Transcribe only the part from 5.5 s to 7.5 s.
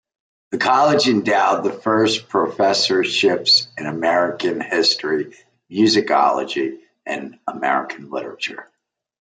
musicology, and